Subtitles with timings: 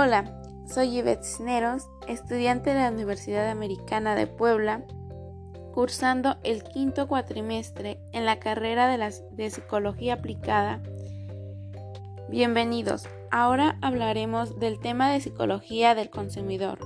[0.00, 0.32] Hola,
[0.64, 4.84] soy Yvette Cisneros, estudiante de la Universidad Americana de Puebla,
[5.74, 10.80] cursando el quinto cuatrimestre en la carrera de, de Psicología Aplicada.
[12.28, 16.78] Bienvenidos, ahora hablaremos del tema de psicología del consumidor.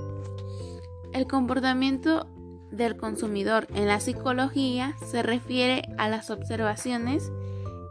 [1.13, 2.27] El comportamiento
[2.71, 7.31] del consumidor en la psicología se refiere a las observaciones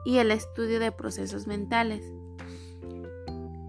[0.04, 2.12] y el estudio de procesos mentales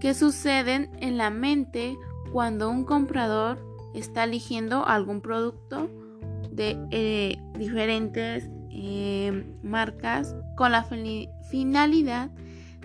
[0.03, 1.97] que suceden en la mente
[2.33, 3.57] cuando un comprador
[3.93, 5.89] está eligiendo algún producto
[6.51, 10.85] de eh, diferentes eh, marcas con la
[11.49, 12.31] finalidad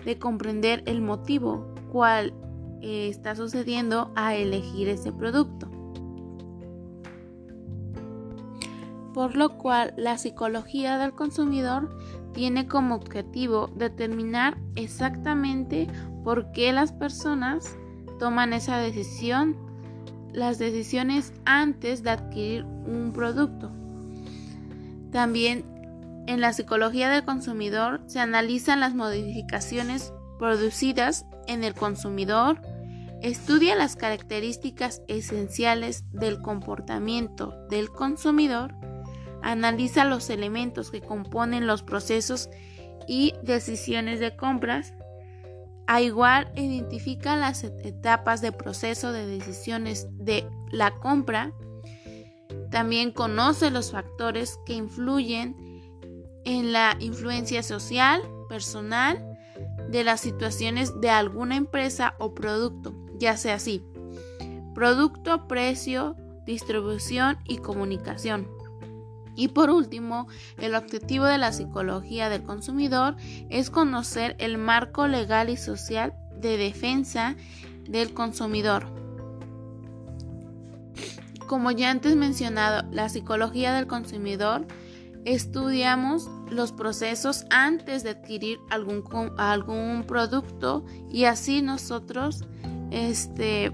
[0.05, 2.33] de comprender el motivo cual
[2.79, 5.69] eh, está sucediendo a elegir ese producto.
[9.13, 11.89] Por lo cual la psicología del consumidor
[12.33, 15.87] tiene como objetivo determinar exactamente
[16.23, 17.75] por qué las personas
[18.19, 19.55] toman esa decisión,
[20.33, 23.71] las decisiones antes de adquirir un producto.
[25.11, 25.65] También
[26.27, 32.61] en la psicología del consumidor se analizan las modificaciones producidas en el consumidor,
[33.21, 38.75] estudia las características esenciales del comportamiento del consumidor,
[39.41, 42.49] analiza los elementos que componen los procesos
[43.07, 44.93] y decisiones de compras,
[45.87, 51.51] a igual identifica las etapas de proceso de decisiones de la compra.
[52.69, 55.55] También conoce los factores que influyen
[56.45, 59.25] en la influencia social, personal,
[59.89, 63.83] de las situaciones de alguna empresa o producto, ya sea así.
[64.75, 68.58] Producto, precio, distribución y comunicación.
[69.39, 73.15] Y por último, el objetivo de la psicología del consumidor
[73.49, 77.37] es conocer el marco legal y social de defensa
[77.87, 78.85] del consumidor.
[81.47, 84.67] Como ya antes mencionado, la psicología del consumidor
[85.23, 89.05] estudiamos los procesos antes de adquirir algún,
[89.37, 92.43] algún producto y así nosotros
[92.91, 93.71] este,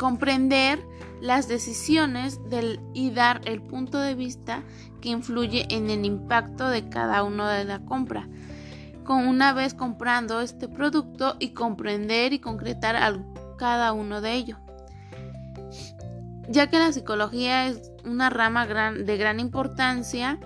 [0.00, 0.82] comprender
[1.20, 4.62] las decisiones del, y dar el punto de vista
[5.02, 8.26] que influye en el impacto de cada uno de la compra.
[9.04, 12.96] Con una vez comprando este producto y comprender y concretar
[13.58, 14.58] cada uno de ellos.
[16.48, 20.40] Ya que la psicología es una rama de gran importancia,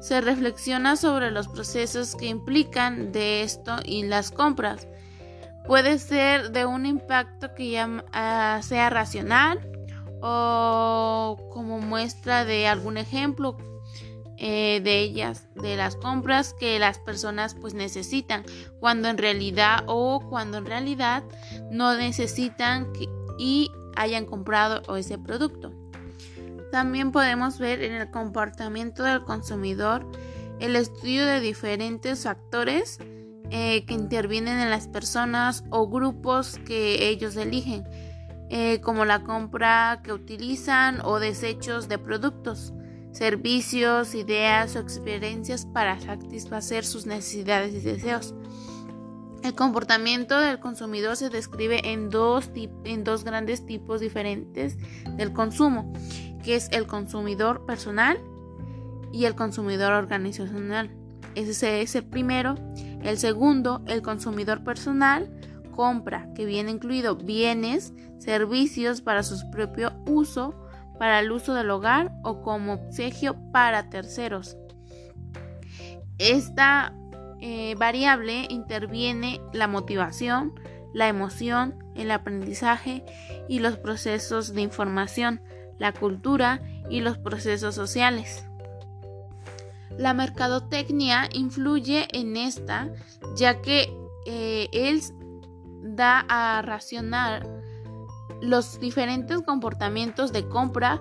[0.00, 4.88] se reflexiona sobre los procesos que implican de esto y las compras
[5.66, 9.68] Puede ser de un impacto que ya ah, sea racional
[10.22, 13.56] o como muestra de algún ejemplo
[14.38, 18.44] eh, de ellas, de las compras que las personas pues necesitan,
[18.80, 21.24] cuando en realidad o cuando en realidad
[21.70, 22.92] no necesitan
[23.38, 25.72] y hayan comprado ese producto.
[26.70, 30.06] También podemos ver en el comportamiento del consumidor
[30.60, 32.98] el estudio de diferentes factores
[33.50, 37.84] eh, que intervienen en las personas o grupos que ellos eligen,
[38.50, 42.72] eh, como la compra que utilizan o desechos de productos,
[43.12, 48.34] servicios, ideas o experiencias para satisfacer sus necesidades y deseos.
[49.42, 52.50] El comportamiento del consumidor se describe en dos,
[52.84, 54.76] en dos grandes tipos diferentes
[55.16, 55.92] del consumo,
[56.42, 58.18] que es el consumidor personal
[59.12, 60.90] y el consumidor organizacional.
[61.36, 62.56] Ese es el primero
[63.02, 65.30] el segundo, el consumidor personal,
[65.76, 70.54] compra, que viene incluido bienes, servicios para su propio uso,
[70.98, 74.56] para el uso del hogar o como obsequio para terceros.
[76.18, 76.94] Esta
[77.40, 80.54] eh, variable interviene la motivación,
[80.94, 83.04] la emoción, el aprendizaje
[83.48, 85.42] y los procesos de información,
[85.78, 88.45] la cultura y los procesos sociales.
[89.98, 92.92] La mercadotecnia influye en esta,
[93.36, 93.92] ya que
[94.26, 95.00] eh, él
[95.82, 97.46] da a racionar
[98.40, 101.00] los diferentes comportamientos de compra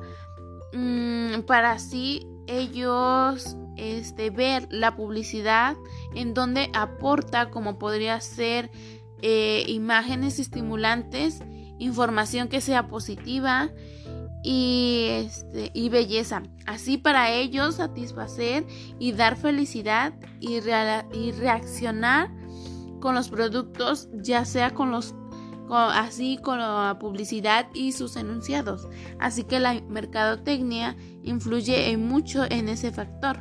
[0.74, 5.76] mm, para así ellos este, ver la publicidad
[6.14, 8.72] en donde aporta como podría ser
[9.22, 11.42] eh, imágenes estimulantes,
[11.78, 13.70] información que sea positiva
[14.46, 16.44] y, este, y belleza.
[16.68, 18.64] Así para ellos satisfacer
[19.00, 20.60] y dar felicidad y,
[21.14, 22.30] y reaccionar
[23.02, 25.16] con los productos, ya sea con los
[25.68, 28.88] así con la publicidad y sus enunciados.
[29.20, 33.40] Así que la mercadotecnia influye en mucho en ese factor.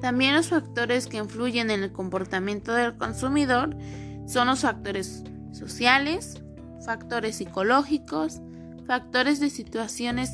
[0.00, 3.76] También los factores que influyen en el comportamiento del consumidor
[4.26, 5.22] son los factores
[5.52, 6.42] sociales,
[6.84, 8.40] factores psicológicos,
[8.86, 10.30] factores de situaciones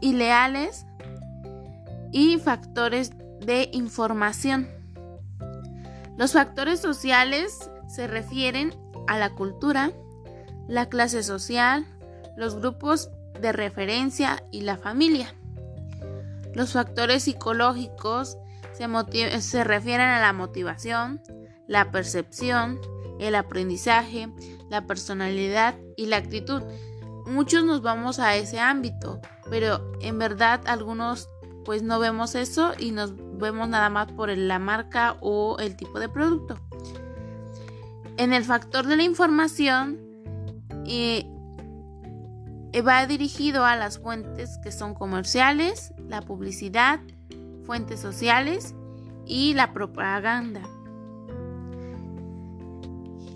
[0.00, 0.86] ileales
[2.12, 4.68] y factores de información.
[6.16, 8.74] Los factores sociales se refieren
[9.06, 9.92] a la cultura,
[10.66, 11.86] la clase social,
[12.36, 13.10] los grupos
[13.40, 15.34] de referencia y la familia.
[16.54, 18.36] Los factores psicológicos
[18.72, 18.86] se,
[19.40, 21.22] se, refieren a la motivación,
[21.66, 22.80] la percepción,
[23.20, 24.28] el aprendizaje,
[24.70, 26.62] la personalidad y la actitud.
[27.28, 29.20] Muchos nos vamos a ese ámbito,
[29.50, 31.28] pero en verdad algunos
[31.64, 36.00] pues no vemos eso y nos vemos nada más por la marca o el tipo
[36.00, 36.58] de producto.
[38.16, 39.98] En el factor de la información
[40.86, 41.26] eh,
[42.80, 47.00] va dirigido a las fuentes que son comerciales, la publicidad,
[47.64, 48.74] fuentes sociales
[49.26, 50.62] y la propaganda.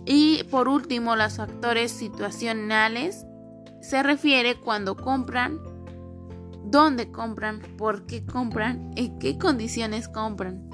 [0.06, 3.26] Y por último, los factores situacionales
[3.82, 5.61] se refiere cuando compran,
[6.64, 10.70] dónde compran, por qué compran, en qué condiciones compran.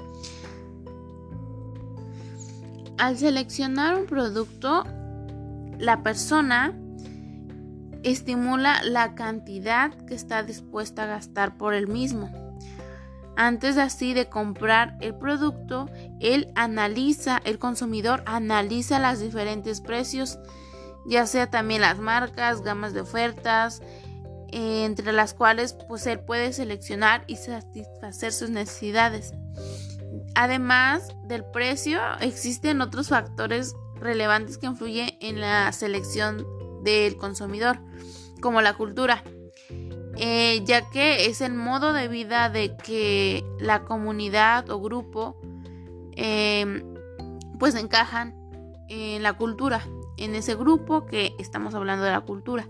[2.97, 4.85] Al seleccionar un producto,
[5.79, 6.77] la persona
[8.03, 12.29] estimula la cantidad que está dispuesta a gastar por el mismo.
[13.35, 15.89] Antes así de comprar el producto,
[16.19, 20.37] él analiza, el consumidor analiza los diferentes precios,
[21.05, 23.81] ya sea también las marcas, gamas de ofertas,
[24.51, 29.33] eh, entre las cuales pues él puede seleccionar y satisfacer sus necesidades.
[30.35, 36.45] Además del precio, existen otros factores relevantes que influyen en la selección
[36.83, 37.79] del consumidor,
[38.41, 39.23] como la cultura.
[40.21, 45.39] Eh, ya que es el modo de vida de que la comunidad o grupo
[46.15, 46.83] em,
[47.57, 48.35] pues encajan
[48.89, 49.85] en la cultura,
[50.19, 52.67] en ese grupo que estamos hablando de la cultura.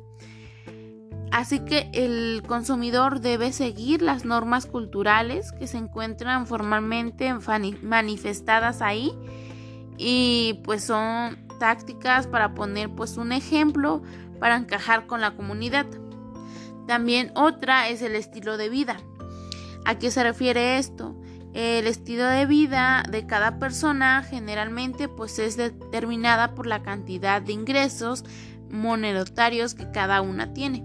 [1.31, 7.31] Así que el consumidor debe seguir las normas culturales que se encuentran formalmente
[7.83, 9.13] manifestadas ahí
[9.97, 14.01] y pues son tácticas para poner pues un ejemplo
[14.39, 15.85] para encajar con la comunidad.
[16.87, 18.97] También otra es el estilo de vida.
[19.85, 21.15] ¿A qué se refiere esto?
[21.53, 27.53] El estilo de vida de cada persona generalmente pues es determinada por la cantidad de
[27.53, 28.23] ingresos
[28.69, 30.83] monetarios que cada una tiene.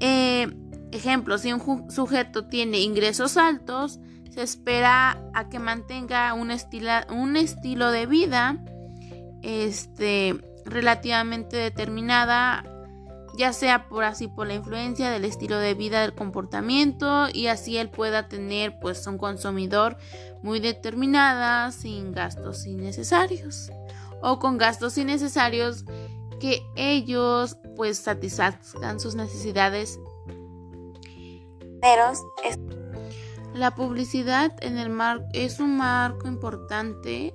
[0.00, 0.54] Eh,
[0.92, 3.98] ejemplo, si un sujeto tiene ingresos altos,
[4.30, 8.58] se espera a que mantenga un, un estilo de vida
[9.42, 12.64] este, relativamente determinada
[13.36, 17.76] ya sea por así por la influencia del estilo de vida del comportamiento y así
[17.76, 19.96] él pueda tener pues un consumidor
[20.42, 23.70] muy determinada sin gastos innecesarios
[24.22, 25.84] o con gastos innecesarios
[26.40, 29.98] que ellos pues satisfagan sus necesidades.
[33.54, 37.34] La publicidad en el mar es un marco importante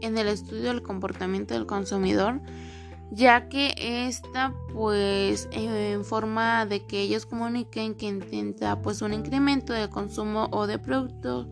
[0.00, 2.40] en el estudio del comportamiento del consumidor
[3.10, 3.74] ya que
[4.06, 10.48] esta pues en forma de que ellos comuniquen que intenta pues un incremento de consumo
[10.52, 11.48] o de producto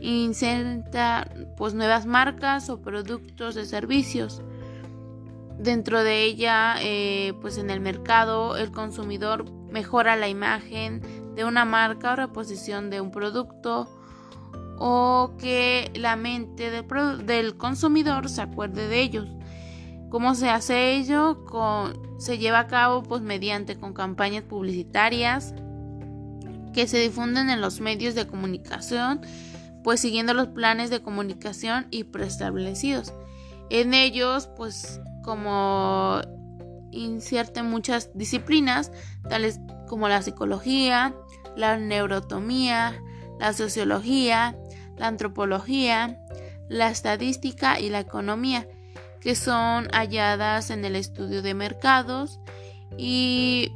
[0.00, 4.42] inserta pues nuevas marcas o productos de servicios.
[5.58, 11.02] Dentro de ella eh, pues en el mercado el consumidor mejora la imagen
[11.34, 13.88] de una marca o reposición de un producto
[14.78, 19.37] o que la mente del consumidor se acuerde de ellos
[20.10, 21.44] ¿Cómo se hace ello?
[22.18, 25.54] se lleva a cabo pues mediante con campañas publicitarias
[26.72, 29.20] que se difunden en los medios de comunicación,
[29.84, 33.12] pues siguiendo los planes de comunicación y preestablecidos.
[33.70, 36.20] En ellos, pues como
[36.90, 38.92] incierten muchas disciplinas,
[39.28, 41.14] tales como la psicología,
[41.56, 43.02] la neurotomía,
[43.38, 44.56] la sociología,
[44.96, 46.18] la antropología,
[46.68, 48.66] la estadística y la economía
[49.20, 52.40] que son halladas en el estudio de mercados
[52.96, 53.72] y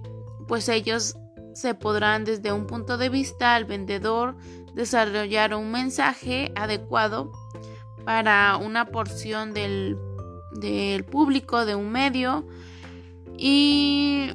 [0.49, 1.17] pues ellos
[1.55, 4.37] se podrán desde un punto de vista al vendedor
[4.75, 7.33] desarrollar un mensaje adecuado
[8.05, 9.99] para una porción del,
[11.11, 12.47] público de un medio.
[13.37, 14.31] Y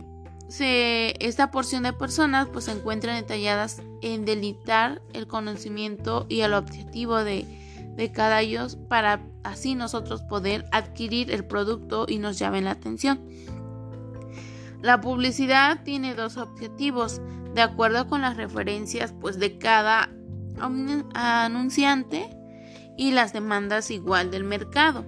[0.60, 7.24] esta porción de personas pues se encuentran detalladas en delitar el conocimiento y el objetivo
[7.24, 7.46] de,
[7.98, 13.20] de cada ellos para así nosotros poder adquirir el producto y nos llamen la atención.
[14.82, 17.20] La publicidad tiene dos objetivos,
[17.56, 20.10] de acuerdo con las referencias pues de cada
[21.16, 22.30] anunciante
[22.98, 25.04] y las demandas igual del mercado.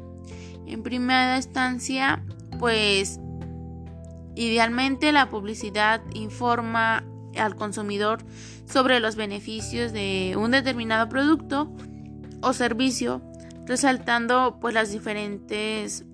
[0.65, 2.23] En primera instancia,
[2.57, 3.19] pues
[4.35, 7.03] idealmente la publicidad informa
[7.37, 8.23] al consumidor
[8.65, 11.71] sobre los beneficios de un determinado producto
[12.41, 13.21] o servicio,
[13.65, 16.05] resaltando pues las diferentes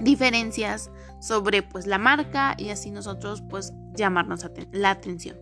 [0.00, 5.36] diferencias sobre pues la marca y así nosotros pues llamarnos la atención.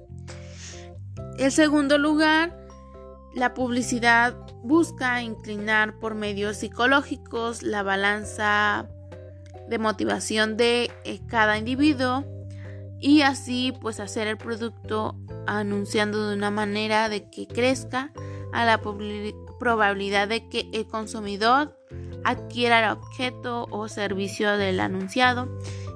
[1.39, 2.57] En segundo lugar,
[3.35, 8.89] la publicidad busca inclinar por medios psicológicos la balanza
[9.69, 12.25] de motivación de eh, cada individuo
[12.99, 15.17] y así pues hacer el producto
[15.47, 18.13] anunciando de una manera de que crezca
[18.53, 18.81] a la
[19.59, 21.77] probabilidad de que el consumidor
[22.25, 25.49] adquiera el objeto o servicio del anunciado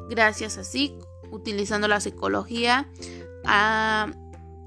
[0.08, 0.96] gracias así
[1.30, 2.88] utilizando la psicología
[3.44, 4.12] a,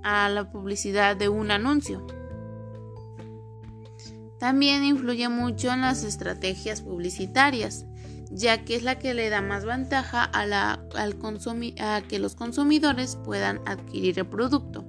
[0.04, 2.06] la publicidad de un anuncio.
[4.40, 7.86] También influye mucho en las estrategias publicitarias,
[8.30, 11.18] ya que es la que le da más ventaja a, la, al
[11.80, 14.83] a que los consumidores puedan adquirir el producto.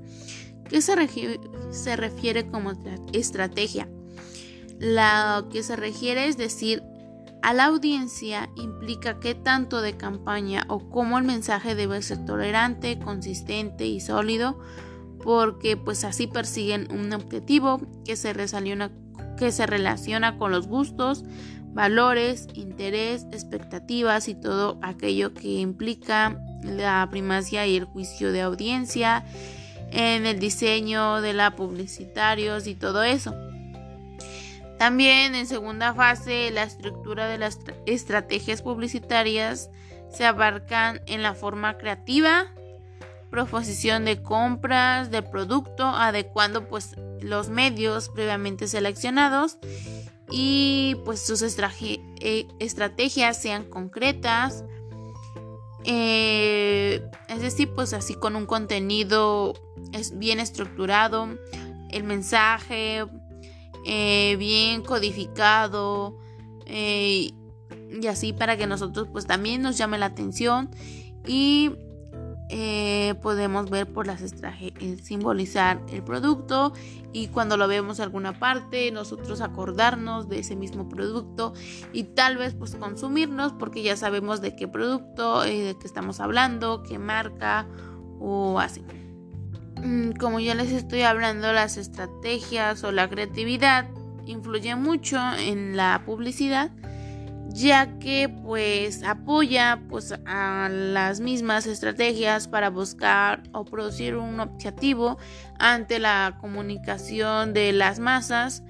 [0.69, 1.41] ¿Qué se,
[1.71, 2.73] se refiere como
[3.13, 3.89] estrategia?
[4.79, 6.83] Lo que se refiere es decir,
[7.43, 12.99] a la audiencia implica qué tanto de campaña o cómo el mensaje debe ser tolerante,
[12.99, 14.59] consistente y sólido,
[15.23, 18.91] porque pues así persiguen un objetivo que se relaciona
[19.37, 21.25] que se relaciona con los gustos,
[21.73, 29.25] valores, interés, expectativas y todo aquello que implica la primacía y el juicio de audiencia
[29.95, 33.35] en el diseño de la publicitarios y todo eso.
[34.79, 39.71] También en segunda fase la estructura de las estrategias publicitarias
[40.11, 42.53] se abarcan en la forma creativa,
[43.31, 49.59] proposición de compras de producto, adecuando pues los medios previamente seleccionados
[50.31, 54.65] y pues sus eh, estrategias sean concretas.
[55.85, 59.55] Eh, es decir, pues así con un contenido
[59.93, 61.29] es bien estructurado,
[61.91, 63.05] el mensaje
[63.85, 66.19] eh, bien codificado
[66.67, 67.35] y
[68.09, 70.71] así para que nosotros pues también nos llame la atención.
[71.27, 71.71] Y
[72.57, 76.73] eh, podemos ver por las estrategias eh, simbolizar el producto
[77.13, 81.53] y cuando lo vemos en alguna parte nosotros acordarnos de ese mismo producto
[81.93, 86.21] y tal vez pues consumirnos porque ya sabemos de qué producto eh, de qué estamos
[86.21, 87.67] hablando qué marca
[88.21, 88.85] o así.
[89.83, 93.89] Mm, como ya les estoy hablando las estrategias o la creatividad
[94.27, 96.71] influyen mucho en la publicidad
[97.55, 105.19] ya que pues apoya pues a las mismas estrategias para buscar o producir un objetivo
[105.61, 108.65] ante la comunicación de las masas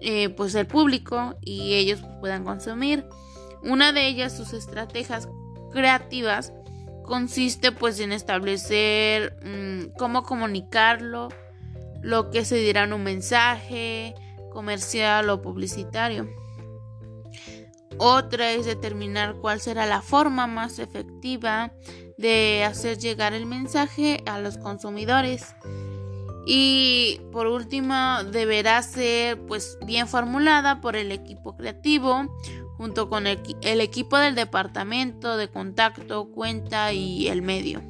[0.00, 3.06] eh, pues el público y ellos puedan consumir.
[3.62, 5.28] Una de ellas sus estrategias
[5.70, 6.52] creativas
[7.04, 11.28] consiste pues en establecer mm, cómo comunicarlo
[12.02, 14.16] lo que se dirá en un mensaje
[14.50, 16.28] comercial o publicitario
[17.96, 21.72] otra es determinar cuál será la forma más efectiva
[22.18, 25.54] de hacer llegar el mensaje a los consumidores.
[26.46, 27.94] Y por último,
[28.32, 32.26] deberá ser pues bien formulada por el equipo creativo
[32.76, 37.82] junto con el, el equipo del departamento de contacto, cuenta y el medio.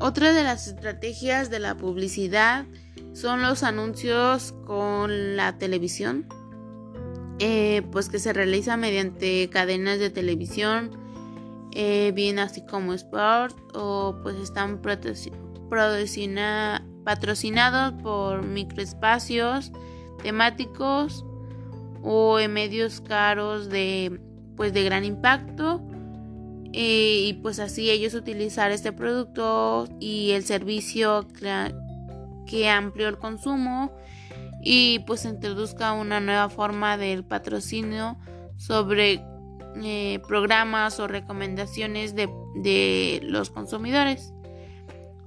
[0.00, 2.66] Otra de las estrategias de la publicidad
[3.14, 6.26] son los anuncios con la televisión.
[7.38, 10.90] Eh, pues que se realiza mediante cadenas de televisión,
[11.72, 14.80] eh, bien así como Sport, o pues están
[17.04, 19.70] patrocinados por microespacios
[20.22, 21.26] temáticos
[22.02, 24.18] o en medios caros de
[24.56, 25.82] pues de gran impacto
[26.72, 31.26] eh, y pues así ellos utilizar este producto y el servicio
[32.46, 33.92] que amplió el consumo
[34.68, 38.18] y pues introduzca una nueva forma del patrocinio
[38.56, 39.22] sobre
[39.80, 44.34] eh, programas o recomendaciones de, los consumidores.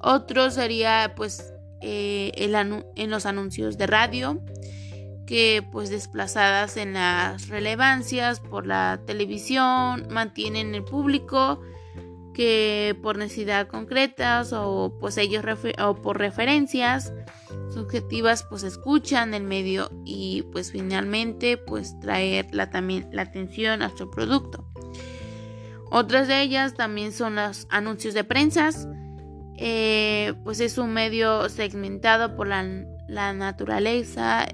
[0.02, 4.44] Otro sería pues eh, en los anuncios de radio
[5.26, 11.62] que pues desplazadas en las relevancias por la televisión mantienen el público
[12.40, 15.44] que por necesidad concretas o pues ellos
[15.78, 17.12] o por referencias
[17.70, 23.90] subjetivas pues escuchan el medio y pues finalmente pues traer la, también la atención a
[23.90, 24.72] su producto.
[25.92, 28.88] Otras de ellas también son los anuncios de prensas,
[29.58, 32.64] eh, pues es un medio segmentado por la,
[33.34, 34.48] naturaleza,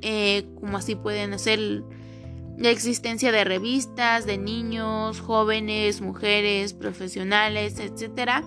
[0.00, 1.82] eh, como así pueden ser
[2.58, 8.42] la existencia de revistas de niños, jóvenes, mujeres, profesionales, etcétera,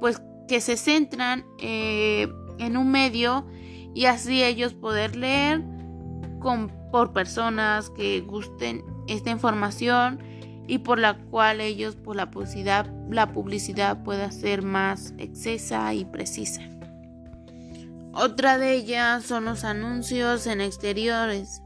[0.00, 2.26] pues que se centran eh,
[2.58, 3.46] en un medio
[3.94, 5.62] y así ellos poder leer
[6.40, 10.18] con, por personas que gusten esta información
[10.66, 16.06] y por la cual ellos por la publicidad la publicidad pueda ser más excesa y
[16.06, 16.62] precisa.
[18.14, 21.61] Otra de ellas son los anuncios en exteriores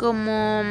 [0.00, 0.62] como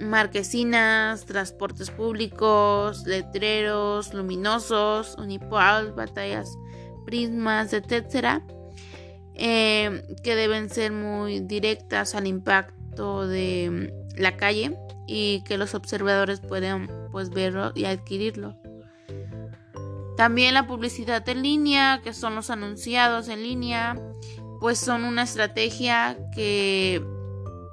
[0.00, 6.56] marquesinas, transportes públicos, letreros luminosos, unipal, batallas,
[7.04, 8.42] prismas, etc.
[9.34, 14.78] Eh, que deben ser muy directas al impacto de la calle
[15.08, 18.56] y que los observadores puedan pues verlo y adquirirlo.
[20.16, 23.96] También la publicidad en línea, que son los anunciados en línea,
[24.60, 27.04] pues son una estrategia que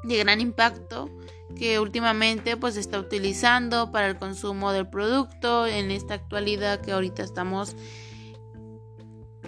[0.03, 1.09] de gran impacto
[1.55, 6.91] que últimamente pues se está utilizando para el consumo del producto en esta actualidad que
[6.91, 7.75] ahorita estamos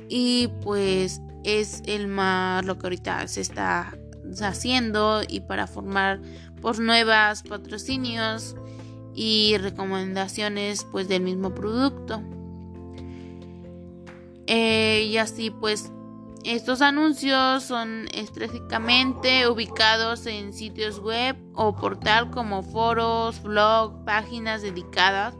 [0.07, 3.97] y pues es el más lo que ahorita se está
[4.41, 6.21] haciendo y para formar
[6.61, 8.55] por nuevas patrocinios
[9.13, 12.21] y recomendaciones pues del mismo producto.
[14.47, 15.91] Eh, y así pues
[16.45, 25.33] estos anuncios son estratégicamente ubicados en sitios web o portal como foros, blog, páginas dedicadas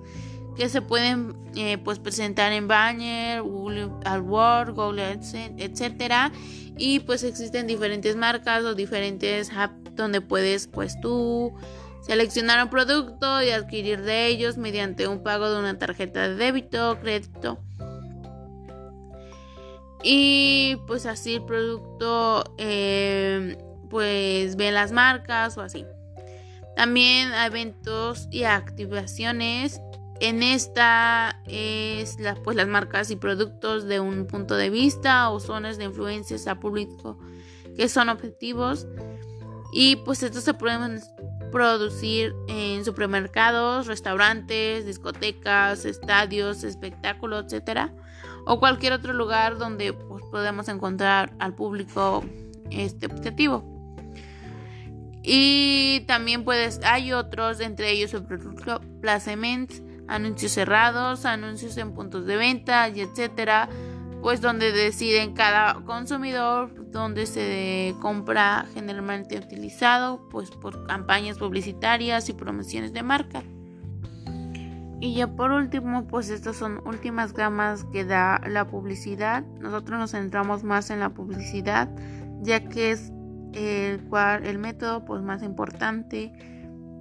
[0.55, 5.19] que se pueden eh, pues presentar en Banner, Google AdWords, Google
[5.57, 6.31] etcétera.
[6.77, 11.53] Y pues existen diferentes marcas o diferentes apps donde puedes pues tú
[12.01, 16.97] seleccionar un producto y adquirir de ellos mediante un pago de una tarjeta de débito,
[16.99, 17.64] crédito
[20.07, 23.57] y pues así el producto eh,
[23.89, 25.83] pues ve las marcas o así.
[26.75, 29.81] También hay eventos y activaciones.
[30.19, 35.39] En esta es la, pues las marcas y productos de un punto de vista o
[35.39, 37.17] zonas de influencias a público
[37.75, 38.85] que son objetivos.
[39.73, 41.01] Y pues estos se pueden
[41.51, 47.91] producir en supermercados, restaurantes, discotecas, estadios, espectáculos, etcétera
[48.45, 52.23] o cualquier otro lugar donde pues, podemos encontrar al público
[52.69, 53.63] este objetivo.
[55.23, 59.71] Y también puedes, hay otros, entre ellos el producto placement,
[60.07, 63.67] anuncios cerrados, anuncios en puntos de venta y etcétera,
[64.21, 72.33] pues donde deciden cada consumidor donde se compra generalmente utilizado, pues por campañas publicitarias y
[72.33, 73.43] promociones de marca.
[75.05, 79.43] Y ya por último, pues estas son últimas gamas que da la publicidad.
[79.59, 81.87] Nosotros nos centramos más en la publicidad,
[82.41, 83.13] ya que es
[83.53, 86.33] el, cual, el método pues más importante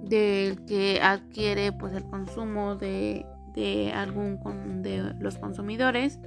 [0.03, 6.19] del que adquiere pues el consumo de, de algún de los consumidores.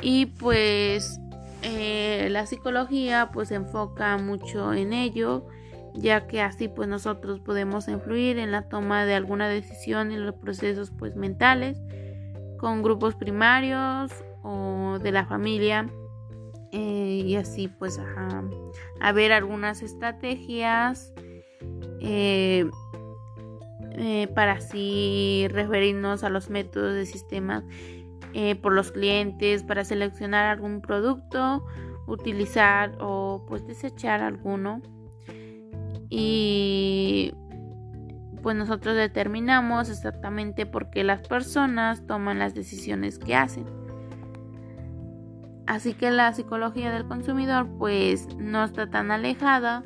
[0.00, 1.20] Y pues
[1.60, 5.46] eh, la psicología pues se enfoca mucho en ello
[5.98, 10.36] ya que así pues nosotros podemos influir en la toma de alguna decisión en los
[10.36, 11.78] procesos pues mentales
[12.58, 15.88] con grupos primarios o de la familia
[16.72, 17.98] eh, y así pues
[19.00, 21.12] a ver algunas estrategias
[22.00, 22.68] eh,
[23.92, 27.64] eh, para así referirnos a los métodos de sistema
[28.62, 31.64] por los clientes para seleccionar algún producto
[32.06, 34.80] utilizar o pues desechar alguno
[36.10, 37.34] y
[38.42, 43.66] pues nosotros determinamos exactamente por qué las personas toman las decisiones que hacen.
[45.66, 49.84] Así que la psicología del consumidor pues no está tan alejada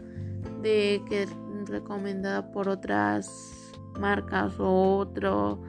[0.63, 1.27] de que
[1.67, 5.61] recomendada por otras marcas o otro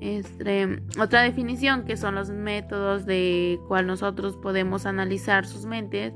[0.00, 6.12] este, otra definición que son los métodos de cual nosotros podemos analizar sus mentes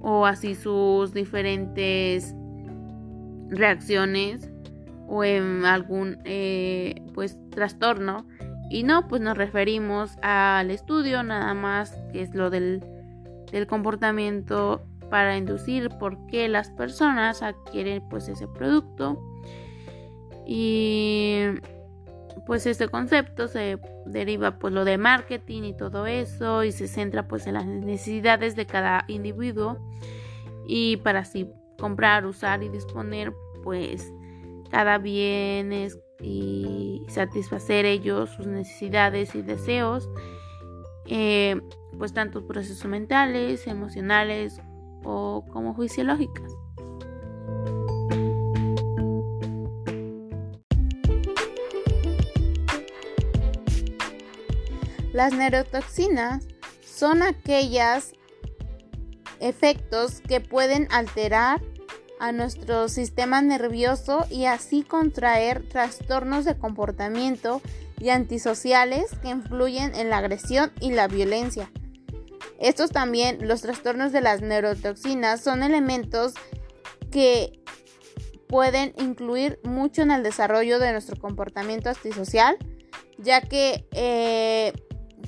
[0.00, 2.34] o así sus diferentes
[3.52, 4.50] reacciones
[5.06, 8.26] o en algún eh, pues trastorno.
[8.70, 12.82] Y no pues nos referimos al estudio nada más que es lo del,
[13.50, 19.20] del comportamiento para inducir por qué las personas adquieren pues ese producto.
[20.46, 21.42] Y
[22.46, 27.28] pues este concepto se deriva pues lo de marketing y todo eso y se centra
[27.28, 29.78] pues en las necesidades de cada individuo.
[30.66, 31.50] Y para así
[31.82, 34.14] comprar, usar y disponer, pues
[34.70, 40.08] cada bien es y satisfacer ellos sus necesidades y deseos,
[41.06, 41.60] eh,
[41.98, 44.60] pues tanto procesos mentales, emocionales
[45.02, 46.52] o como juiciológicas.
[55.12, 56.46] Las neurotoxinas
[56.80, 58.12] son aquellos
[59.40, 61.60] efectos que pueden alterar
[62.22, 67.60] a nuestro sistema nervioso y así contraer trastornos de comportamiento
[67.98, 71.68] y antisociales que influyen en la agresión y la violencia.
[72.60, 76.34] Estos también, los trastornos de las neurotoxinas, son elementos
[77.10, 77.58] que
[78.46, 82.56] pueden incluir mucho en el desarrollo de nuestro comportamiento antisocial,
[83.18, 84.72] ya que eh,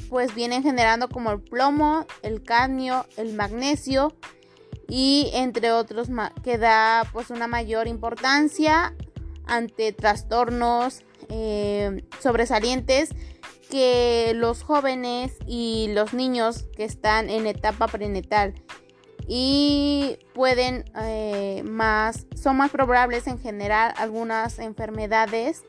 [0.08, 4.14] pues vienen generando como el plomo, el cadmio, el magnesio,
[4.88, 6.08] y entre otros
[6.42, 8.94] que da pues una mayor importancia
[9.46, 13.10] ante trastornos eh, sobresalientes
[13.70, 18.54] que los jóvenes y los niños que están en etapa prenatal.
[19.26, 25.64] Y pueden eh, más son más probables en generar algunas enfermedades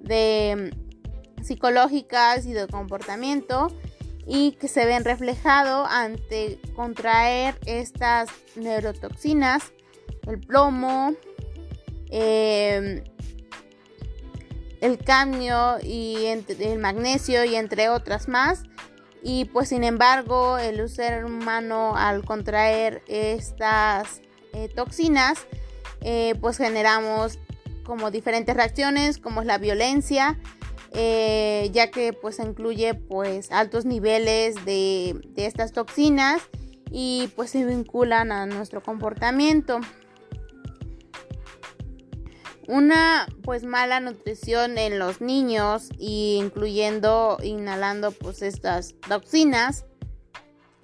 [0.00, 0.74] de
[1.42, 3.68] psicológicas y de comportamiento
[4.26, 9.72] y que se ven reflejado ante contraer estas neurotoxinas,
[10.26, 11.14] el plomo,
[12.10, 13.04] em,
[14.80, 18.62] el cadmio y el magnesio y entre otras más.
[19.22, 24.20] Y pues sin embargo el ser humano al contraer estas
[24.52, 25.46] eh, toxinas
[26.02, 27.38] eh, pues generamos
[27.82, 30.38] como diferentes reacciones como es la violencia,
[30.96, 36.40] eh, ya que pues incluye pues altos niveles de, estas toxinas
[36.90, 39.80] y pues se vinculan a nuestro comportamiento.
[42.68, 49.84] Una pues mala nutrición en los niños y incluyendo inhalando pues estas toxinas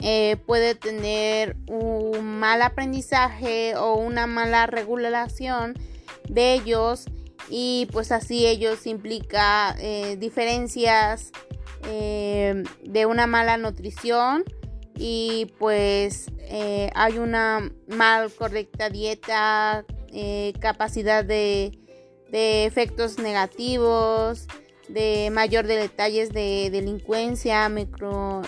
[0.00, 5.74] eh, puede tener un mal aprendizaje o una mala regulación
[6.28, 7.06] de ellos
[7.48, 11.32] y pues así ellos implica eh, diferencias
[11.88, 14.44] eh, de una mala nutrición
[14.96, 19.84] y pues eh, hay una mal correcta dieta,
[20.58, 21.78] capacidad de,
[22.30, 24.46] de, efectos negativos,
[24.88, 28.42] de mayor de detalles de delincuencia, micro,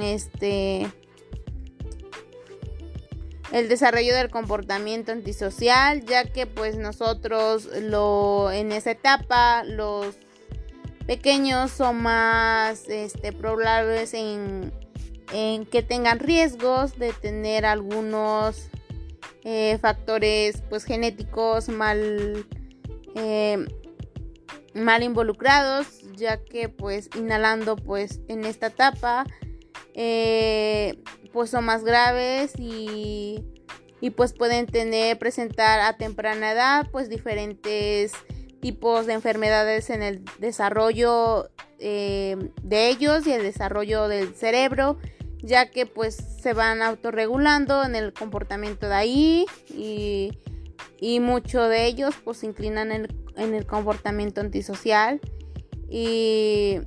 [0.00, 0.86] este,
[3.52, 10.16] el desarrollo del comportamiento antisocial, ya que pues nosotros lo en esa etapa los
[11.06, 14.72] pequeños son más este, probables en,
[15.70, 18.68] que tengan riesgos de tener algunos
[19.44, 22.46] eh, factores pues genéticos mal
[23.14, 23.66] eh,
[24.74, 29.26] mal involucrados ya que pues inhalando pues en esta etapa
[29.94, 30.98] eh,
[31.32, 33.44] pues son más graves y,
[34.16, 38.12] pues pueden tener, presentar a temprana edad pues diferentes
[38.60, 44.98] tipos de enfermedades en el desarrollo eh, de ellos y el desarrollo del cerebro
[45.42, 50.38] ya que pues se van autorregulando en el comportamiento de ahí y,
[51.00, 55.20] y muchos de ellos pues se inclinan en, en el comportamiento antisocial
[55.88, 56.80] y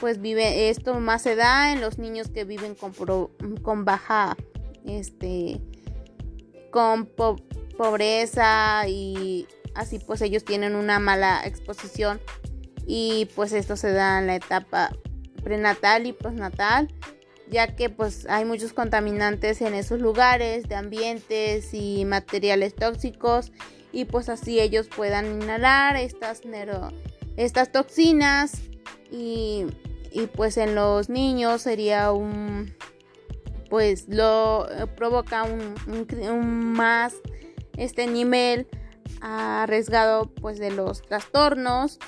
[0.00, 2.92] pues vive esto más se da en los niños que viven con,
[3.62, 4.36] con baja
[4.86, 5.60] este
[6.70, 7.06] con
[7.76, 12.20] pobreza y así pues ellos tienen una mala exposición
[12.86, 14.90] y pues esto se da en la etapa
[15.42, 16.88] prenatal y postnatal
[17.48, 23.52] ya que pues hay muchos contaminantes en esos lugares de ambientes y materiales tóxicos
[23.92, 26.42] y pues así ellos puedan inhalar estas
[27.36, 28.52] estas toxinas
[29.10, 29.66] y
[30.16, 32.74] y pues en los niños sería un
[33.68, 34.66] pues lo
[34.96, 37.14] provoca un, más
[37.76, 38.66] este nivel
[39.20, 41.98] arriesgado pues de los trastornos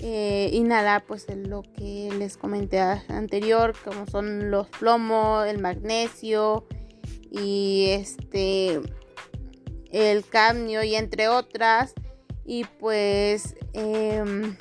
[0.00, 6.66] eh, inhalar pues lo que les comenté anterior como son los plomos el magnesio
[7.30, 8.80] y este
[9.92, 11.94] el cadmio y entre otras
[12.44, 14.56] y pues em,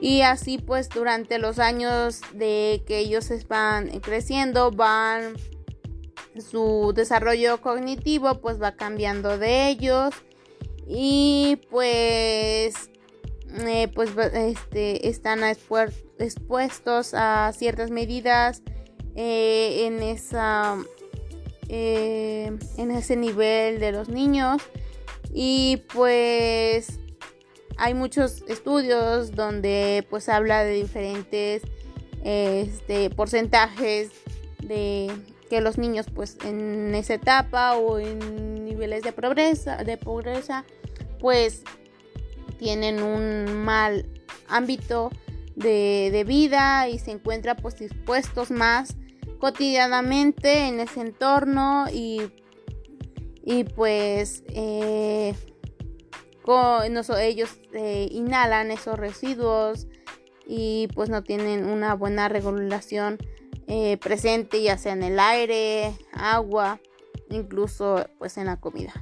[0.00, 5.34] y así pues durante los años de que ellos van creciendo van
[6.40, 10.14] su desarrollo cognitivo pues va cambiando de ellos.
[10.88, 12.90] Y pues
[13.66, 18.62] eh, pues este, están expuestos a ciertas medidas
[19.16, 20.76] eh, en esa
[21.68, 24.62] eh, en ese nivel de los niños.
[25.32, 27.00] Y pues
[27.76, 31.62] hay muchos estudios donde pues habla de diferentes
[32.24, 34.10] este, porcentajes
[34.62, 35.12] de
[35.48, 40.64] que los niños pues en esa etapa o en niveles de pobreza, de pobreza
[41.20, 41.62] pues
[42.58, 44.08] tienen un mal
[44.48, 45.10] ámbito
[45.54, 48.96] de, vida y se encuentra pues expuestos más
[49.38, 52.32] cotidianamente en ese entorno y,
[53.44, 55.34] y pues eh,
[57.18, 59.86] ellos eh, inhalan esos residuos
[60.46, 63.18] y pues no tienen una buena regulación
[63.68, 66.80] eh, presente ya sea en el aire, agua,
[67.30, 68.92] incluso pues en la comida.